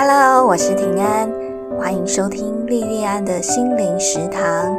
[0.00, 1.28] Hello，我是平安，
[1.76, 4.78] 欢迎收听莉莉安的心灵食堂。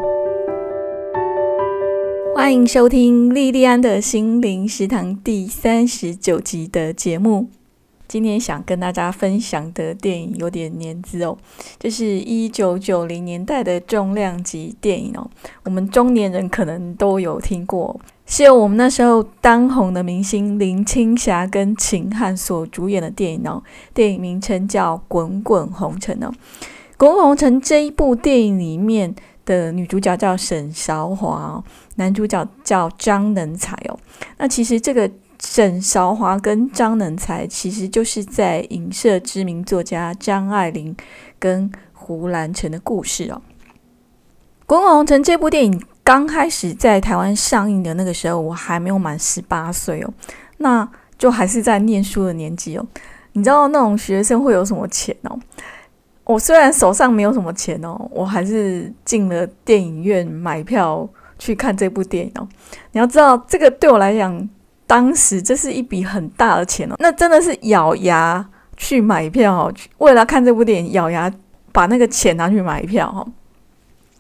[2.34, 7.50] 欢迎收听莉莉安的心灵食堂第三十九集的节目。
[8.08, 11.38] 今天想跟大家分享的电影有点年资哦，
[11.78, 15.30] 这是一九九零年代的重量级电影哦，
[15.66, 18.00] 我们中年人可能都有听过，
[18.30, 23.62] 是由我们那时候当红的明星林青霞跟秦汉所主演的电影哦。
[23.94, 26.32] 电影名称叫《滚滚红尘》哦，
[26.96, 29.14] 《滚滚红尘》这一部电影里面
[29.46, 31.62] 的女主角叫沈韶华，
[31.96, 34.00] 男主角叫张能才哦。
[34.38, 35.10] 那其实这个。
[35.42, 40.94] 沈韶华跟张能才其实就是在影射知名作家张爱玲
[41.40, 43.42] 跟胡兰成的故事哦。
[44.66, 50.12] 《滚滚红尘》这部电影刚开始在台湾上映的那个时候，我还没有满十八岁哦，
[50.58, 52.84] 那就还是在念书的年纪哦。
[53.34, 55.38] 你知道那种学生会有什么钱哦？
[56.24, 62.48] 我虽然手上没有什么钱哦，我还是进了电影院买票去看这部电影哦。
[62.92, 64.50] 你要知道，这个对我来讲。
[64.88, 68.44] 当时这是一笔很大的钱哦，那真的是咬牙
[68.76, 71.32] 去买票哦，为了看这部电影，咬牙
[71.72, 73.24] 把那个钱拿去买票哈。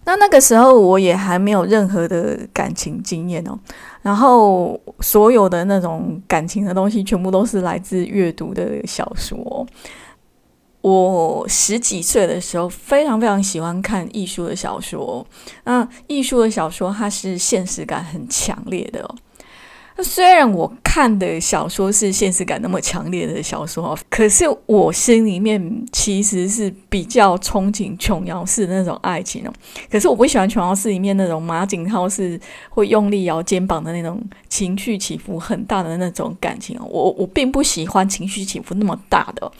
[0.09, 3.55] 那那个时候我也还没有任何的感情经验哦，
[4.01, 9.63] 然后所有的那种感情的东西，全部都是来自阅读的小说。
[10.81, 15.23] 我十几岁的时候，非常非常喜欢看艺术的小说。
[15.65, 19.15] 那艺术的小说，它是现实感很强烈的哦。
[20.03, 29.53] 虽然我看的小说是现实感那么强烈的小说，可是我心里面其实是比较憧憬琼瑶式的那种爱情哦。
[29.89, 32.39] 可是我不喜欢琼瑶式里面那种马景涛是
[32.69, 36.85] 会用力摇肩膀的那种情绪起伏很大的那种感情哦。
[36.89, 39.51] 我我并不喜欢情绪起伏那么大的，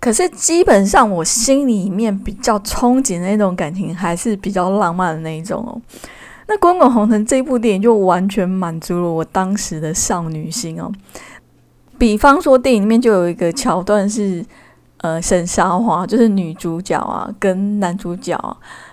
[0.00, 5.80] 可是基本上我心里面比较憧憬的那种感情还是比较浪漫的那一种哦。
[6.46, 10.92] 那《滚滚红尘》这部电影就完全满足了我当时的少女心哦。
[11.98, 14.44] 比方说，电影里面就有一个桥段是，
[14.98, 18.36] 呃，沈韶华就是女主角啊，跟男主角，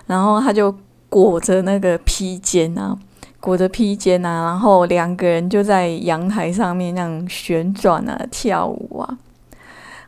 [0.06, 0.74] 然后他就
[1.08, 2.96] 裹着那个披肩啊，
[3.40, 9.18] 裹着披肩啊，然后两个人就在阳台上面那样旋转啊，跳舞啊。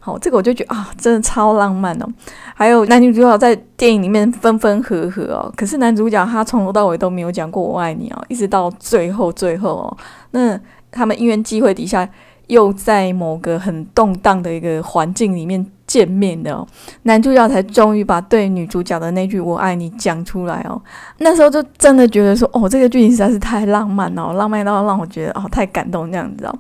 [0.05, 2.07] 好，这个我就觉得啊，真的超浪漫哦。
[2.55, 9.97] 还有男女主角在电影里面分分合合哦，可是男主角他从头到尾都没有讲过我爱你哦，一直到最后最后哦，
[10.33, 10.61] 那
[10.93, 12.07] 他们因缘机会底下
[12.49, 16.67] 又在某个很动荡的一个环境里面见面的哦，
[17.05, 20.79] 男主角才终于把对女主角的那句我爱你讲出来哦。
[21.17, 26.55] 那时候就真的觉得说，哦，这个剧情实在是太浪漫哦，浪漫到让我觉得哦太感动这样子哦。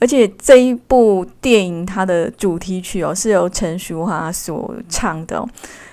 [0.00, 5.48] 而且这一部电影它的主题曲哦是由陈淑桦所唱的，哦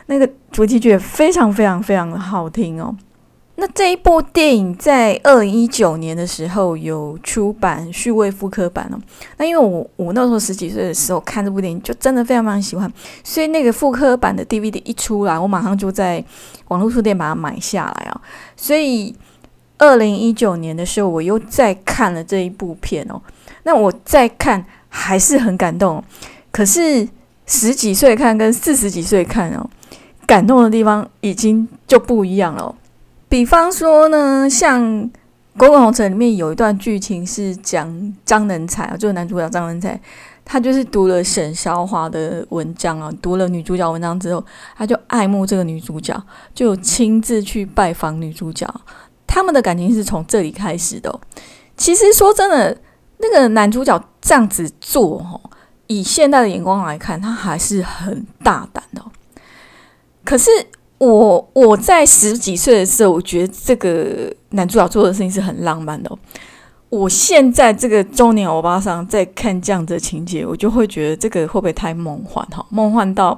[0.08, 2.96] 那个主题曲也非常非常非常的好听哦。
[3.60, 9.02] 那这一部电影在二零一九年的时候有出版序位复刻版哦。
[9.38, 12.90] 那因为我我那时候十几岁的时候看这部电影就真的非常非常喜欢，
[13.24, 16.24] 所以那个复刻版的 DVD 一出来，我马上就在
[16.68, 18.22] 网络书店把它买下来啊。
[18.56, 19.14] 所以
[19.80, 23.20] 二零一九年的时候我又再看了这一部片哦。
[23.68, 26.02] 那我再看还是很感动，
[26.52, 27.06] 可是
[27.46, 29.70] 十几岁看跟四十几岁看哦，
[30.26, 32.74] 感动的地方已经就不一样了。
[33.28, 34.82] 比方说呢，像
[35.58, 40.00] 《滚滚红尘》里面有一段剧情是讲张能才啊，就是男主角张能才，
[40.46, 44.42] 他就是读了沈韶华的文章啊，读了女主角文章之后，
[44.78, 46.18] 他就爱慕这个女主角，
[46.56, 48.66] 就亲自去拜访女主角，
[49.28, 51.20] 他们的感情是从这里开始的。
[51.76, 52.78] 其实说真的。
[53.18, 55.40] 那个男主角这样子做，哦，
[55.88, 59.04] 以现代的眼光来看，他还是很大胆的。
[60.24, 60.50] 可是
[60.98, 66.12] 我我在十几岁的时候，我觉得这个男主角做的事情是很浪漫的。
[66.90, 72.46] 我现在这个中年欧巴桑在看这样的情节，我就会觉得这个会不会太梦幻？
[72.48, 73.38] 哈，梦幻到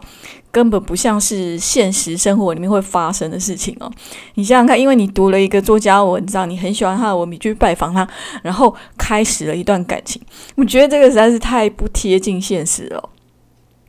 [0.52, 3.92] 根本不像是现实生活里面会发生的事情哦。
[4.36, 8.08] 你想想看，因为你读了一个作家文章，你很喜欢他的文笔，去拜访他，
[8.44, 10.22] 然后开始了一段感情，
[10.56, 13.10] 我觉得这个实在是太不贴近现实了。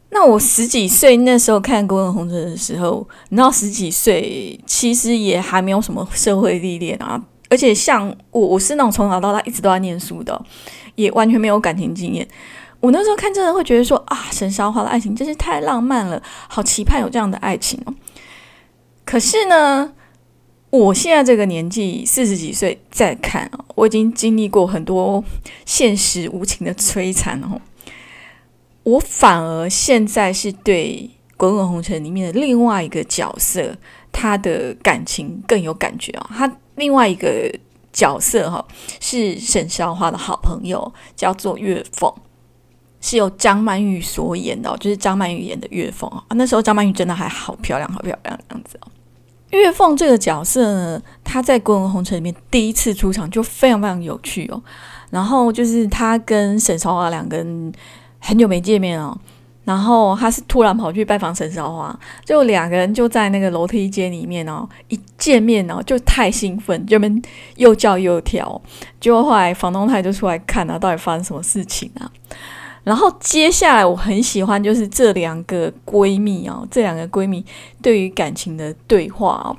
[0.08, 7.22] 那我十几岁那时候看《滚滚红尘》的时候，你知道十几岁其实也还没有什么社会历练啊。
[7.50, 10.40] 而且像我，我是那种从小到大一直都在念书的，
[10.94, 12.26] 也完全没有感情经验。
[12.80, 17.94] 我那时候看真的会觉得说啊，沈韶华的爱情真是太浪漫了，好期盼有这样的爱情哦。
[19.04, 19.92] 可是呢，
[20.70, 25.22] 我现在这个年纪四十几岁再看哦，我已经经历过很多
[25.66, 27.60] 现实无情的摧残哦。
[28.84, 33.76] 我反而现在是对《滚滚红尘》里面的另外一个角色，
[34.12, 36.30] 他的感情更有感觉啊。
[36.34, 37.52] 他另外一个
[37.92, 38.64] 角色哈，
[39.00, 42.12] 是沈少华的好朋友，叫做月凤，
[43.00, 46.24] 是由张曼玉所演的，就是张曼玉演的月凤啊。
[46.30, 48.88] 那时候张曼玉真的还好漂亮，好漂亮这样子哦。
[49.50, 54.62] 月凤这个角色呢，她在《滚滚红尘》里面第一次出场就非常非常有趣哦。
[55.10, 57.72] 然后就是她跟沈少华两个人
[58.20, 59.18] 很久没见面哦，
[59.70, 67.22] 然后他是突然跑去拜访沈少华，就两个人就在那个楼梯间里面哦，一见面哦就太兴奋，就们
[67.54, 68.60] 又叫又跳，
[69.00, 72.10] 结果后来房东太就出来看啊，到底发生什么事情啊？
[72.82, 77.46] 然后接下来我很喜欢就是这两个闺蜜哦，这两个闺蜜
[77.80, 79.56] 对于感情的对话哦。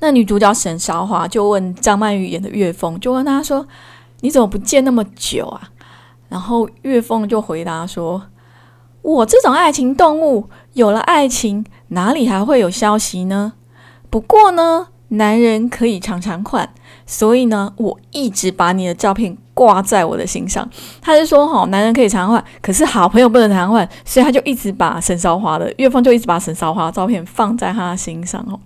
[0.00, 3.66] 那女主角沈韶华就问张曼玉演的岳峰，就问她说
[4.20, 5.70] ：“你怎么不见那么久啊？”
[6.28, 8.22] 然后岳峰就回答说
[9.08, 13.54] ：“我这种爱情动物，有了爱情哪里还会有消息呢？
[14.10, 16.68] 不过呢，男人可以常常换，
[17.06, 20.70] 所以呢，我一直把你的照片。”挂在我的心上，
[21.00, 28.60] 他就说哈，男人可以常换，可是好朋友不能常换，所以他就一直把沈韶华的岳峰就一直把沈韶华的照片放在他心上哦。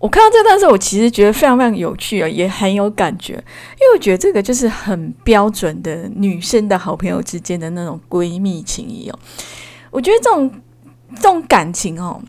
[0.00, 9.18] 我看到这段时候，我其实觉得非常非常有趣啊，也很有感觉，因为我觉得这个就是很标准的女生的好朋友之间的那种闺蜜情谊哦。
[9.90, 10.50] 我觉得这种
[11.14, 12.20] 这种感情哦。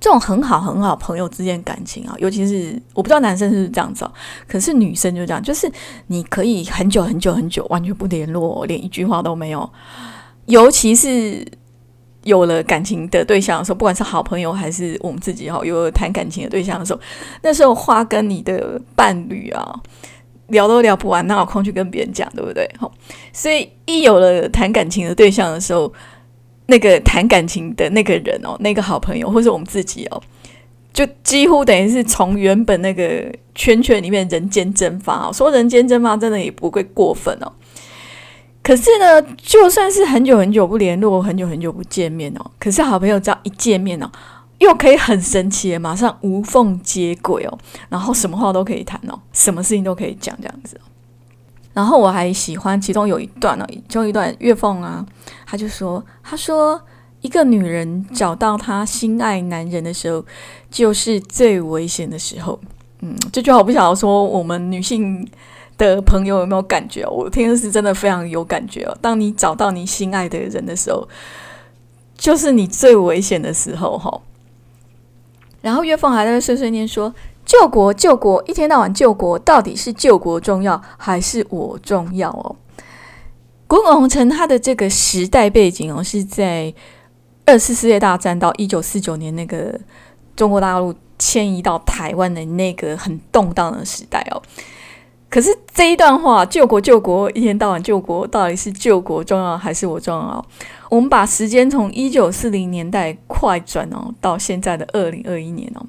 [0.00, 4.12] 这种很好很好朋友之间感情啊，尤其是我不知道男生是不是这样子哦，
[4.46, 5.68] 可是女生就这样，就是
[6.06, 9.68] 你可以很久很久很久完全不联络，连一句话都没有。
[10.46, 11.44] 尤其是
[12.28, 17.00] 有了感情的对象的时候，不管是好朋友还是我们自己哈，有了谈感情的对象的时候，
[17.42, 19.80] 那时候话跟你的伴侣啊
[20.48, 22.68] 聊都聊不完，哪有空去跟别人讲，对不对？
[22.78, 22.92] 好，
[23.32, 25.92] 所以一有了谈感情的对象的时候。
[26.70, 30.22] 那个谈感情的那个人哦，那个好朋友，或是我们自己哦，
[30.92, 35.32] 就几乎等于是从原本那个圈圈里面人间蒸发。
[35.32, 37.50] 说人间蒸发，真的也不会过分哦。
[38.68, 44.10] 可是呢，就算是很久很久不联络，很久很久不见面哦，可是好朋友只要一见面哦，
[44.58, 50.78] 又可以很神奇的马上无缝接轨哦，然后什么话都可以谈哦， 什么事情都可以讲这样子。
[51.72, 55.02] 然后我还喜欢其中有一段呢，其中一段月凤啊，
[55.46, 56.78] 他就说：“他说
[57.22, 60.22] 一个女人找到她心爱男人的时候，
[60.70, 62.60] 就是最危险的时候。”
[63.00, 65.26] 嗯，这句话我不晓得说我们女性
[65.78, 67.06] 的朋友有没有感觉？
[67.06, 68.94] 我听的是真的非常有感觉哦。
[69.00, 71.08] 当你找到你心爱的人的时候，
[72.18, 74.20] 就是你最危险的时候哈。
[75.62, 77.14] 然后月凤还在碎碎念说。
[77.48, 78.44] 救国，救国！
[78.46, 82.54] 一天到晚救国，到底是救国重要还是我重要哦？
[83.66, 86.74] 滚滚红尘，它的这个时代背景哦，是在
[87.46, 89.80] 二次世界大战到一九四九年那个
[90.36, 94.42] 中国大陆迁移到台湾的那个很动荡的时代哦。
[95.30, 100.44] 可是这一段话，救国救国，一天到晚救国，到底是救国重要还是我重要？
[100.90, 105.84] 我们把时间从一九四零年代快转哦，到现在的二零二一年哦。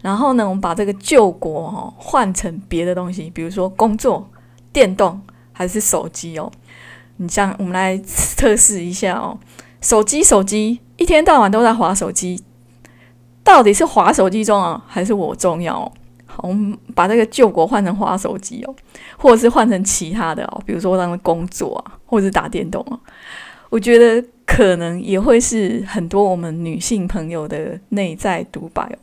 [0.00, 4.26] 然后呢，我们把这个救国哦换成别的东西，比如说工作、
[4.72, 5.20] 电动
[5.52, 6.50] 还是手机哦。
[7.18, 9.36] 你像我们来测试一下哦，
[9.82, 12.42] 手机手机一天到晚都在划手机，
[13.44, 15.92] 到底是划手机重要还是我重要？
[16.42, 18.74] 我们把这个救国换成花手机哦，
[19.16, 22.98] 或者是换成其他的哦，比如说让工作啊，或者是打电动啊。
[23.70, 28.98] 我觉得可能也会是很多我们女性朋友的内在独白哦。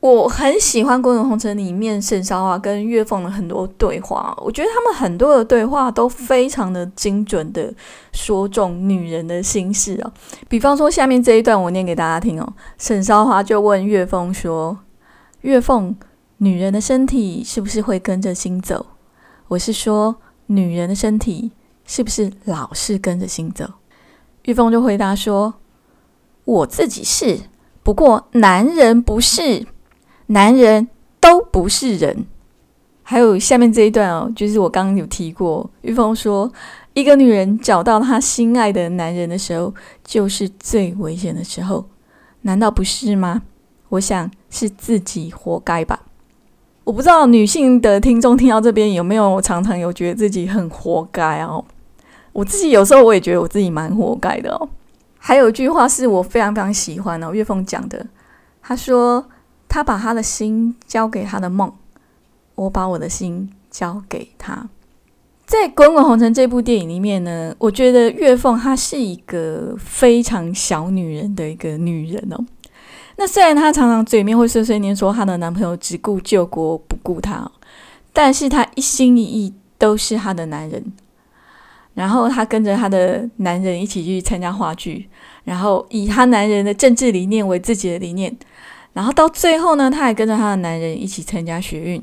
[0.00, 7.70] 我很喜欢《滚滚红尘》里面沈韶华跟岳凤的很多对话，我觉得他们很多的对话都非常的精准的
[8.10, 10.10] 说中女人的心事哦。
[10.48, 12.52] 比方说下面这一段，我念给大家听哦。
[12.78, 14.78] 沈韶华就问岳凤说
[15.42, 15.94] ：“岳凤，
[16.42, 18.86] 女人的身体是不是会跟着心走？
[19.48, 20.16] 我是说，
[20.46, 21.50] 女人的身体
[21.84, 23.66] 是不是老是跟着心走？”
[24.44, 25.52] 玉凤就回答说
[26.44, 27.40] ：“我自己是，
[27.82, 29.66] 不过男人不是。”
[30.28, 30.88] 男人
[31.20, 32.24] 都不是人，
[33.02, 36.50] 还有下面这一段哦，就是我刚刚有提过，玉凤说，
[36.94, 41.84] 一个女人找到她心爱的男人的时候，就是最危险的时候，
[42.42, 43.42] 难道不是吗？
[43.90, 46.06] 我想是自己活该吧。
[46.84, 51.64] 我不知道女性的听众听到这边有没有常常有觉得自己很活该哦？
[52.32, 54.68] 我自己有时候我也觉得我自己蛮活该的哦。
[55.18, 58.06] 还有一句话是我非常非常喜欢哦，岳凤讲的，
[58.62, 59.26] 他说。
[59.72, 61.72] 他把他的心交给他的梦，
[62.56, 64.68] 我把我的心交给他。
[65.46, 72.44] 在《滚滚红尘》这部电影里面呢，我觉得月凤她是一个非常小女人的一个女人哦。
[73.20, 77.46] 那虽然她常常嘴面会碎碎念说她的男朋友只顾救国不顾她，
[78.14, 80.82] 但是她一心一意都是她的男人。
[81.92, 85.06] 然后她跟着她的男人一起去参加话剧，
[85.44, 88.34] 然后以她男人的政治理念为自己的理念。
[88.94, 92.02] 然后到最后呢，她还跟着她的男人一起参加学运。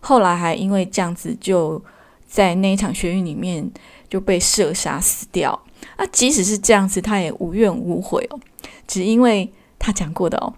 [0.00, 1.84] 后来还因为这样子，就
[2.26, 3.70] 在那一场学运里面
[4.08, 5.62] 就被射杀死掉。
[5.98, 8.40] 那即使是这样子，她也无怨无悔哦，
[8.86, 9.52] 只因为
[9.86, 10.52] 他讲过的哦，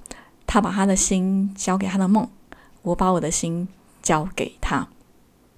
[0.47, 2.27] 他把他的心交给他的梦，
[2.81, 3.69] 我把我的心
[4.01, 4.89] 交给他。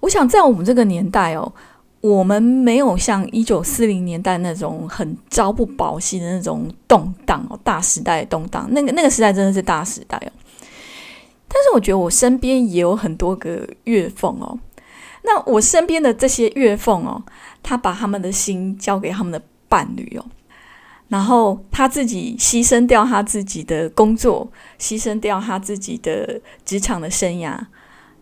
[0.01, 1.53] 我想在我们这个年代哦。
[2.01, 10.31] 我们没有像一九四零年代那种很朝不保夕的那种动荡哦，大时代动荡，那个那个时代真的是大时代哦。
[11.47, 14.57] 但是我觉得我身边也有很多个月凤哦，
[15.21, 17.21] 那我身边的这些月凤哦，
[17.61, 20.25] 他把他们的心交给他们的伴侣哦，
[21.11, 27.55] 然后他自己牺牲掉他自己的工作，牺牲掉他自己的职场的生涯，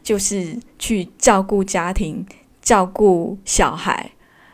[0.03, 2.25] 就是去照顾家庭。
[2.61, 4.11] 照顾小孩，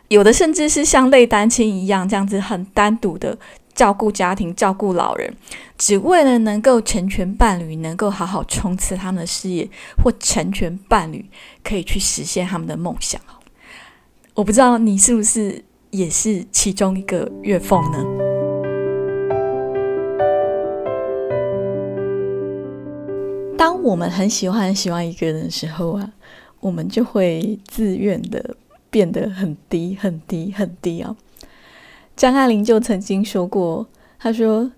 [0.07, 3.37] 有的甚至是像类单亲一样，这样子很单独的
[3.73, 5.35] 照顾家庭、照顾老人，
[5.77, 9.67] 只为了能够成全伴侣，能够好好冲刺他们的事业，
[10.01, 11.25] 或成全伴侣
[11.61, 13.19] 可以去实现他们的梦想。
[14.35, 18.24] 我不知道你是不是也是其中一个月凤呢？
[23.65, 26.13] 当我们很喜欢很喜欢一个人的时候啊。
[26.59, 28.55] 我们就会自愿的
[28.91, 31.15] 变得很低、很低、很低啊！
[32.15, 34.71] 张爱玲就曾经说过：“她说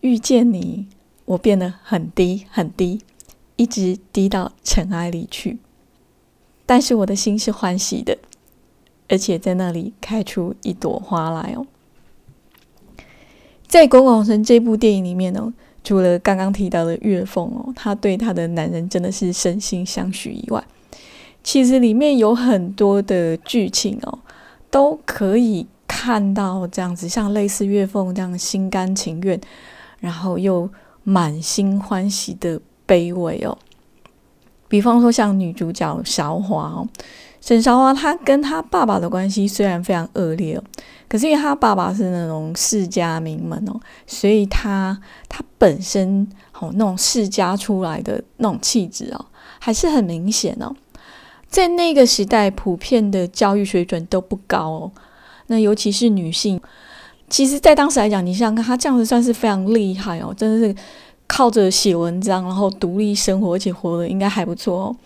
[0.00, 0.88] 遇见你，
[1.24, 3.00] 我变得很低、很低，
[3.54, 5.58] 一直低到尘埃里去。
[6.66, 8.18] 但是我的心是欢喜的，
[9.08, 11.66] 而且在那里开出一朵花来哦。”
[13.68, 20.62] 在《滚滚红尘》这部电影里面呢，除了刚刚提到的月凤哦，她对她的男人真的是身心相许以外，
[21.42, 24.18] 其实里面有很多的剧情哦，
[24.70, 29.40] 都可以看到这样子，像类似月凤这样心甘情愿，
[29.98, 30.70] 然后又
[31.02, 33.58] 满心欢喜的卑微哦。
[34.68, 36.88] 比方说像女主角韶华哦，
[37.42, 40.62] 沈韶华她跟她爸爸的关系虽然非常恶劣哦，
[41.08, 46.26] 可是因为她爸爸是那种世家名门哦，所以她她本身
[46.58, 49.26] 哦那种世家出来的那种气质哦，
[49.58, 50.74] 还是很明显哦。
[51.48, 54.92] 在那个时代，普遍的教育水准都不高哦。
[55.48, 56.58] 那尤其是女性，
[57.28, 60.74] 其实，在当时来讲，你想想看，她这样子算是非常厉害哦，真的是
[61.26, 64.96] 靠着写文章，然后独立生活，而且活得应该还不错哦。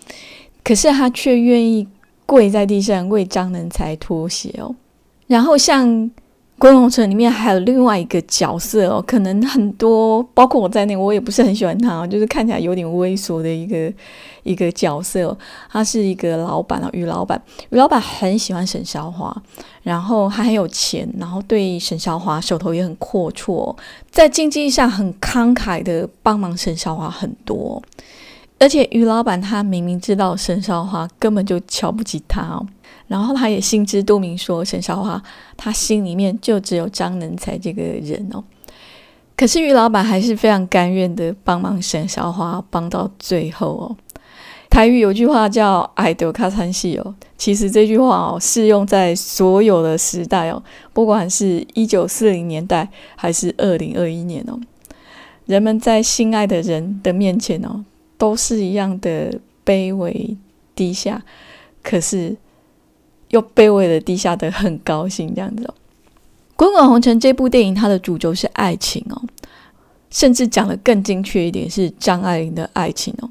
[0.62, 1.88] 可是她却愿意
[2.26, 4.75] 跪在地上为张能才脱鞋哦。
[5.26, 6.11] 然后像。
[6.59, 13.92] 《归红城》里面还有另外一个角色哦，可能很多，包括我在内，我也不是很喜欢他，就是看起来有点猥琐的一个
[14.42, 15.37] 一个角色。
[15.68, 19.37] 他是一个老板啊，于老板，于老板很喜欢沈小华，
[19.83, 23.76] 然后他很有钱，然后对沈小华手头也很阔绰，
[24.11, 27.83] 在经济上很慷慨的帮忙沈小华很多。
[28.58, 32.66] 而且于老板他明明知道沈少华根本就瞧不起他哦。
[33.06, 35.22] 然后他也心知肚明，说沈少华
[35.56, 38.42] 他心里面就只有张能才这个人哦。
[39.36, 43.96] 可是于老板还是非常甘愿的帮忙沈少华，帮到最后哦。
[44.68, 54.58] 台语有句话叫“爱得卡餐戏”哦，其实这句话哦适用在所有的时代哦，不管是一九四零年代还是二零二一年哦，
[55.46, 57.84] 人们在心爱的人的面前哦，
[58.16, 60.37] 都是一样的卑微
[60.75, 61.23] 低下。
[61.82, 62.37] 可是。
[63.30, 65.75] 又卑微的低下的很高兴这样子哦，
[66.54, 69.20] 《滚滚红尘》这部电影它的主轴是爱情哦，
[70.11, 73.28] 甚至讲的更精确一点是张爱玲的爱情哦。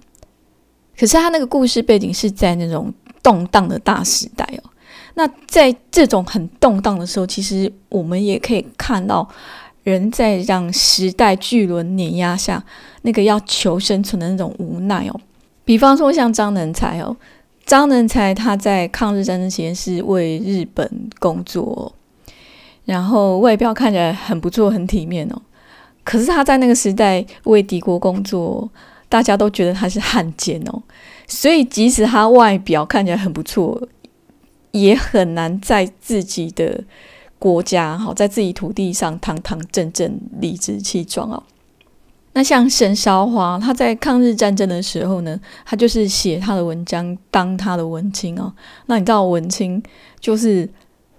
[0.99, 4.69] 可是他那个故事背景是在那种动荡的大时代哦。
[5.13, 9.25] 那在这种很动荡的时候，其实我们也可以看到
[9.85, 12.61] 人在让时代巨轮碾压下，
[13.03, 15.21] 那个要求生存的那种无奈哦。
[15.63, 17.15] 比方说像张能才哦。
[17.65, 20.87] 张能才他在抗日战争期间是为日本
[21.17, 21.91] 工作，
[22.85, 25.41] 然后外表看起来很不错、很体面哦。
[26.03, 28.69] 可是他在那个时代为敌国工作，
[29.09, 30.79] 大家都觉得他是汉奸哦。
[31.25, 33.81] 所以即使他外表看起来很不错，
[34.69, 36.83] 也很难在自己的
[37.37, 41.43] 国家、好在自己土地上堂堂正正、理直气壮哦。
[42.33, 48.51] 那像沈韶华，他在抗日战争的时候呢，他就是写他的文章当他的文青哦。
[48.87, 49.81] 那你知道文青
[50.19, 50.69] 就是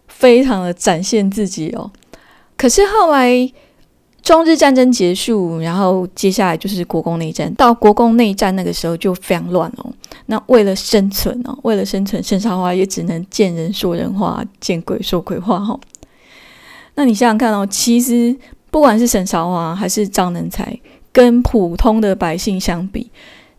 [0.08, 1.90] 非常的展现自己哦。
[2.56, 3.50] 可是后来
[4.20, 7.54] 中日战争结束，然后接下来就是国共内战。
[7.54, 9.90] 到国共内战那个时候就非常乱哦。
[10.26, 15.78] 那为了生存哦，为了生存，沈韶华也只能见人说人话，见鬼说鬼话哈。
[16.96, 18.36] 那你想想看哦，其实
[18.70, 20.78] 不管是沈韶华还是张能才。
[21.12, 23.10] 跟普通的百姓相比，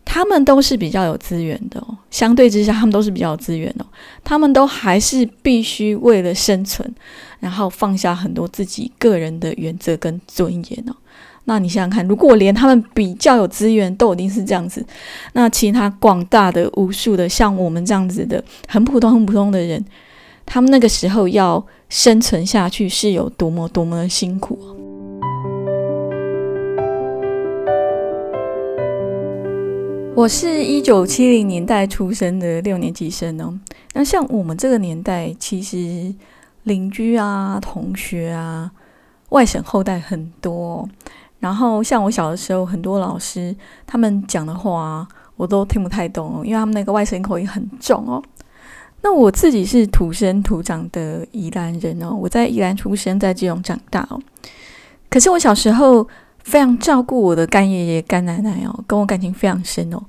[0.05, 1.97] 他们都是比较有资源的哦。
[2.11, 3.85] 相对之下，他们都是比较有资源哦。
[4.23, 6.87] 他们都还是必须为了生存，
[7.39, 10.95] 然后放下很多自己个人的原则跟尊严哦。
[11.45, 14.85] 那你想想看，如果连他们比较有资源都已经是这样子，
[15.33, 19.83] 那其他广大的无数的像我们这样子的很普通、很普通的人，
[20.45, 24.59] 他们那个时候要生存下去是有多么多么的辛苦。
[30.13, 33.57] 我是一九七零年代出生的六年级生哦。
[33.93, 36.13] 那像我们这个年代，其实
[36.63, 38.69] 邻居啊、同学啊、
[39.29, 40.89] 外省后代很多。
[41.39, 48.21] 然后像我小的时候，很多老师他们讲的话，我都听不太懂，因为他们那个外省口音很重哦。
[49.01, 54.21] 那我自己是土生土长的宜兰人哦，我在宜兰出生，在基隆长大哦。
[55.09, 56.07] 可是我小时候。
[56.47, 60.01] 非常照顾我的干爷爷干奶奶哦，跟我感情非常深哦。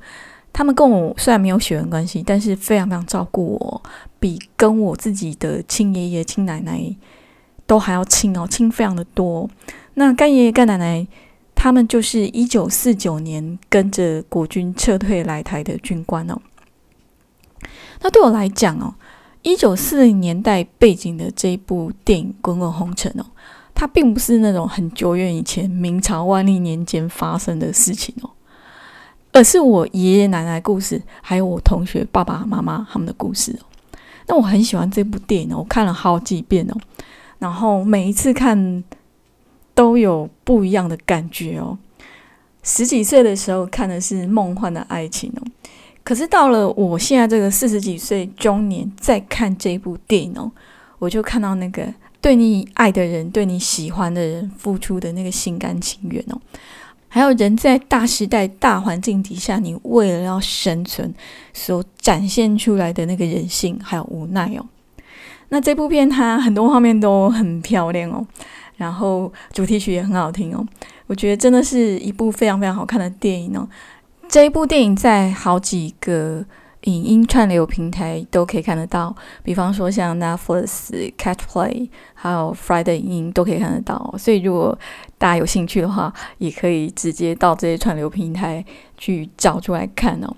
[0.53, 3.83] 他们跟我虽然没有血缘关系，但是非常非常照顾我，
[4.21, 6.95] 比跟我自己的亲爷爷亲奶奶
[7.67, 9.51] 都还要亲哦，亲非常的多。
[9.95, 11.05] 那干爷爷干奶奶
[11.57, 16.41] 他们就是一九四九年跟着国军撤退来台的军官哦。
[18.01, 18.95] 那对我来讲哦，
[19.43, 23.27] 一九四零年代背景的这一部电影《滚滚红尘》哦。
[23.75, 28.31] 它并不是那种很久远以前明朝万历年间发生的事情哦，
[29.31, 33.63] 而是我爷爷奶奶故事，还有我同学爸爸妈妈他们的故事哦。
[34.27, 36.75] 那我很喜欢这部电影哦，我看了好几遍哦，
[37.39, 38.83] 然后每一次看
[39.77, 41.79] 都有不一样的感觉哦。
[42.65, 45.43] 十几岁的时候看的是梦幻的爱情哦，
[46.09, 50.51] 可是到了我现在这个四十几岁中年再看这部电影哦，
[50.99, 51.87] 我就看到那个。
[52.23, 56.41] 对你爱的人，对你喜欢的人付出的那个心甘情愿哦，
[57.09, 61.15] 还有人在大时代、大环境底下，你为了要生存
[61.53, 64.65] 所展现出来的那个人性还有无奈哦。
[65.51, 68.27] 那这部片它很多画面都很漂亮哦，
[68.79, 70.67] 然后主题曲也很好听哦，
[71.07, 73.69] 我觉得真的是一部非常非常好看的电影哦。
[74.29, 76.45] 这一部电影在好几个。
[76.83, 84.15] 影音串流平台都可以看得到，比方说像 Netflix、Catch Play，还有 Friday 影音都可以看得到。
[84.17, 84.79] 所以如果
[85.19, 88.65] 大家有兴趣的话，也可以直接到这些串流平台
[88.97, 90.37] 去找出来看哦。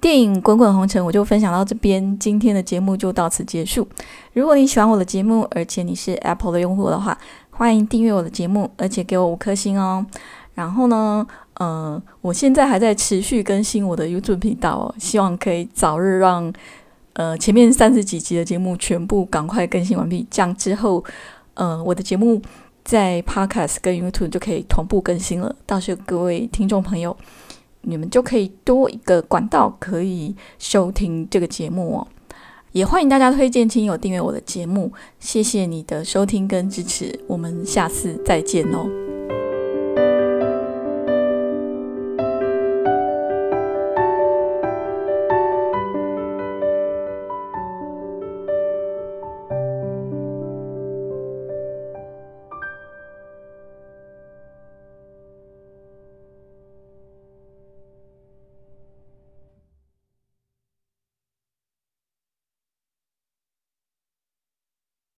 [0.00, 3.86] 电影《滚滚红尘》我就分享到这边，今天的节目就到此结束。
[4.32, 7.18] 如果你喜欢我的节目，而且你是 Apple 的用户的话，
[7.50, 10.06] 欢迎订阅我的节目，而且给我五颗星哦。
[10.54, 11.26] 然后呢？
[11.58, 16.52] 嗯，我现在还在持续更新我的 YouTube 频道哦，希望可以早日让
[17.14, 21.02] 呃前面三十几集的节目全部赶快更新完毕，这样之后，
[21.54, 22.42] 呃，我的节目
[22.84, 25.56] 在 Podcast 跟 YouTube 就可以同步更新了。
[25.64, 27.16] 到时候各位听众朋友，
[27.80, 32.06] 你们就可以多一个管道可以收听这个节目哦。
[32.72, 39.05] 也欢迎大家推荐亲友订阅我的节目，谢谢你的收听跟支持，我们下次再见哦。